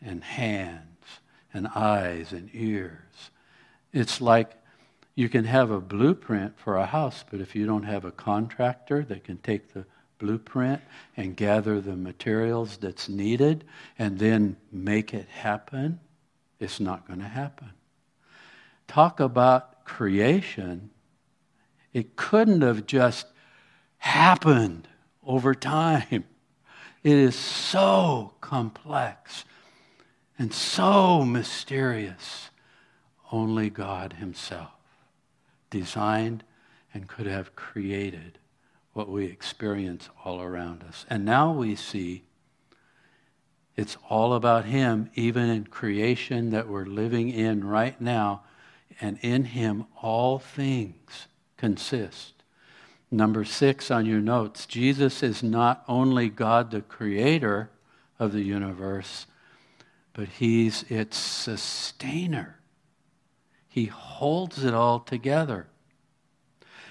[0.00, 0.86] and hands
[1.52, 3.30] and eyes and ears.
[3.92, 4.52] It's like
[5.14, 9.02] you can have a blueprint for a house, but if you don't have a contractor
[9.04, 9.84] that can take the
[10.18, 10.82] blueprint
[11.16, 13.64] and gather the materials that's needed
[13.98, 15.98] and then make it happen,
[16.60, 17.70] it's not going to happen.
[18.86, 20.90] Talk about creation.
[21.92, 23.26] It couldn't have just
[23.98, 24.88] happened
[25.24, 26.24] over time.
[27.02, 29.44] It is so complex
[30.38, 32.50] and so mysterious.
[33.32, 34.72] Only God Himself
[35.70, 36.44] designed
[36.92, 38.38] and could have created
[38.92, 41.06] what we experience all around us.
[41.08, 42.24] And now we see
[43.76, 48.42] it's all about Him, even in creation that we're living in right now.
[49.00, 51.28] And in Him, all things
[51.60, 52.32] consist.
[53.10, 57.68] Number six on your notes Jesus is not only God the creator
[58.18, 59.26] of the universe,
[60.14, 62.56] but He's its sustainer.
[63.68, 65.66] He holds it all together.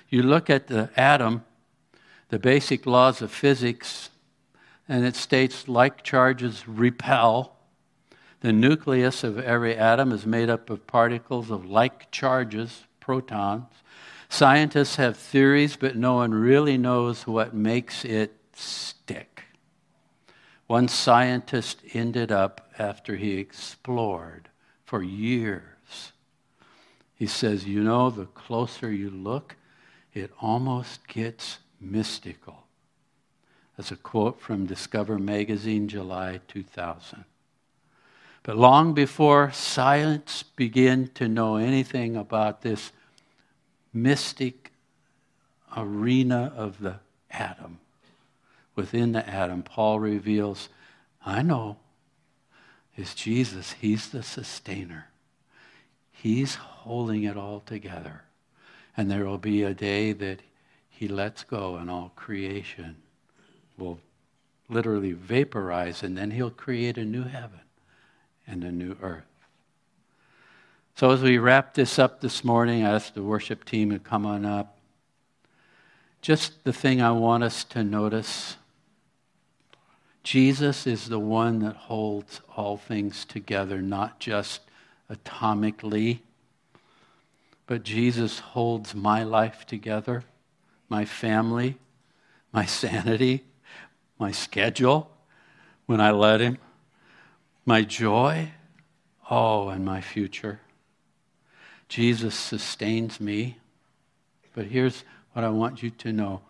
[0.08, 1.46] You look at the atom,
[2.30, 4.12] the basic laws of physics,
[4.88, 7.56] and it states like charges repel.
[8.42, 13.66] The nucleus of every atom is made up of particles of like charges, protons.
[14.30, 19.44] Scientists have theories, but no one really knows what makes it stick.
[20.68, 24.50] One scientist ended up, after he explored
[24.86, 26.14] for years,
[27.16, 29.56] he says, You know, the closer you look,
[30.14, 32.64] it almost gets mystical.
[33.76, 37.26] That's a quote from Discover Magazine, July 2000.
[38.44, 42.92] But long before science began to know anything about this
[43.94, 44.72] mystic
[45.76, 47.00] arena of the
[47.32, 47.80] atom,
[48.76, 50.70] within the atom, Paul reveals,
[51.26, 51.78] I know,
[52.96, 53.74] is Jesus.
[53.74, 55.08] He's the sustainer.
[56.12, 58.24] He's holding it all together.
[58.98, 60.40] And there will be a day that
[60.90, 62.98] he lets go and all creation
[63.78, 64.00] will
[64.68, 67.62] literally vaporize, and then he'll create a new heaven
[68.46, 69.24] and a new earth.
[71.00, 74.26] So, as we wrap this up this morning, I ask the worship team to come
[74.26, 74.78] on up.
[76.22, 78.58] Just the thing I want us to notice
[80.24, 84.60] Jesus is the one that holds all things together, not just
[85.10, 86.20] atomically,
[87.66, 90.26] but Jesus holds my life together,
[90.90, 91.78] my family,
[92.52, 93.46] my sanity,
[94.20, 95.10] my schedule
[95.86, 96.58] when I let Him,
[97.66, 98.52] my joy,
[99.32, 100.60] oh, and my future.
[101.90, 103.58] Jesus sustains me.
[104.54, 106.42] But here's what I want you to know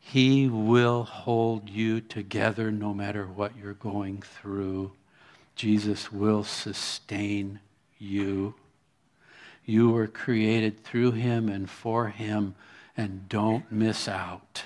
[0.00, 4.92] He will hold you together no matter what you're going through.
[5.54, 7.60] Jesus will sustain
[7.98, 8.54] you.
[9.64, 12.54] You were created through Him and for Him,
[12.96, 14.64] and don't miss out.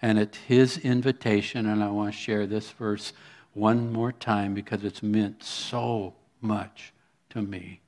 [0.00, 3.12] And at his invitation, and I want to share this verse
[3.54, 6.92] one more time because it's meant so much
[7.30, 7.80] to me.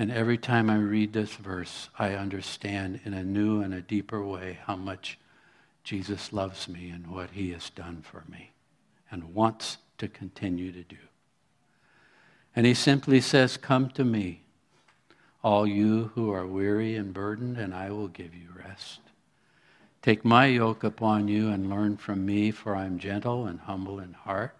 [0.00, 4.24] And every time I read this verse, I understand in a new and a deeper
[4.24, 5.18] way how much
[5.84, 8.52] Jesus loves me and what he has done for me
[9.10, 10.96] and wants to continue to do.
[12.56, 14.40] And he simply says, Come to me,
[15.44, 19.00] all you who are weary and burdened, and I will give you rest.
[20.00, 24.00] Take my yoke upon you and learn from me, for I am gentle and humble
[24.00, 24.56] in heart,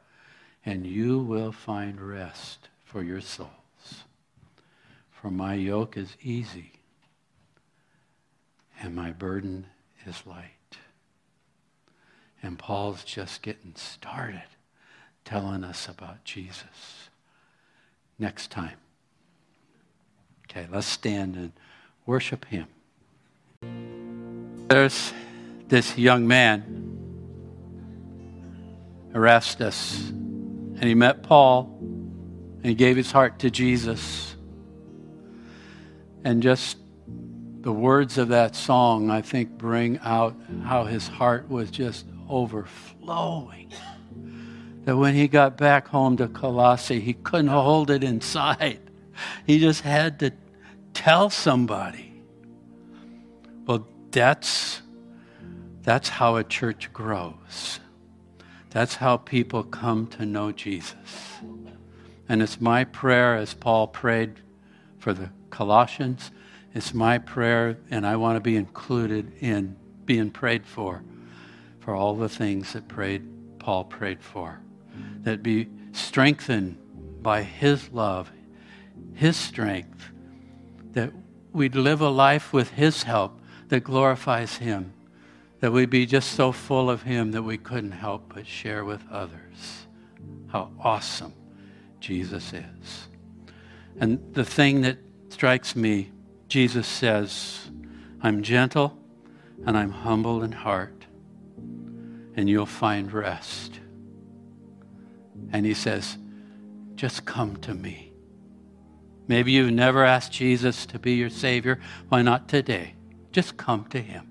[0.66, 3.59] and you will find rest for your souls.
[5.20, 6.72] For my yoke is easy,
[8.80, 9.66] and my burden
[10.06, 10.78] is light.
[12.42, 14.44] And Paul's just getting started
[15.26, 17.10] telling us about Jesus.
[18.18, 18.78] Next time.
[20.44, 21.52] Okay, let's stand and
[22.06, 22.66] worship him.
[24.68, 25.12] There's
[25.68, 26.96] this young man,
[29.14, 34.34] Erastus, and he met Paul and he gave his heart to Jesus.
[36.24, 36.76] And just
[37.60, 43.72] the words of that song, I think, bring out how his heart was just overflowing.
[44.84, 48.80] That when he got back home to Colossae, he couldn't hold it inside.
[49.46, 50.32] He just had to
[50.94, 52.22] tell somebody.
[53.66, 54.80] Well, that's
[55.82, 57.80] that's how a church grows.
[58.70, 61.38] That's how people come to know Jesus.
[62.28, 64.34] And it's my prayer, as Paul prayed
[64.98, 66.30] for the Colossians,
[66.74, 71.02] it's my prayer, and I want to be included in being prayed for,
[71.80, 74.60] for all the things that prayed, Paul prayed for.
[75.22, 76.78] That be strengthened
[77.22, 78.30] by his love,
[79.14, 80.10] his strength,
[80.92, 81.12] that
[81.52, 84.92] we'd live a life with his help that glorifies him
[85.60, 89.02] that we'd be just so full of Him that we couldn't help but share with
[89.10, 89.86] others
[90.48, 91.32] how awesome
[92.00, 93.08] Jesus is.
[93.98, 94.98] And the thing that
[95.40, 96.10] strikes me,
[96.48, 97.70] Jesus says,
[98.20, 98.98] I'm gentle
[99.64, 101.06] and I'm humble in heart,
[102.36, 103.80] and you'll find rest.
[105.50, 106.18] And He says,
[106.94, 108.12] just come to me.
[109.28, 111.80] Maybe you've never asked Jesus to be your Savior.
[112.10, 112.92] Why not today?
[113.32, 114.30] Just come to Him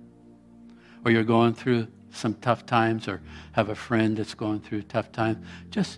[1.04, 3.20] or you're going through some tough times or
[3.54, 5.98] have a friend that's going through tough times, just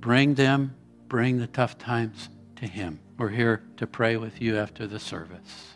[0.00, 0.76] bring them,
[1.08, 3.00] bring the tough times to Him.
[3.16, 5.74] We're here to pray with you after the service.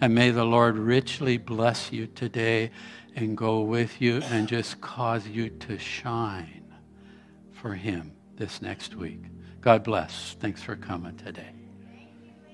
[0.00, 2.70] And may the Lord richly bless you today
[3.14, 6.74] and go with you and just cause you to shine
[7.52, 9.22] for Him this next week.
[9.62, 10.36] God bless.
[10.38, 11.55] Thanks for coming today.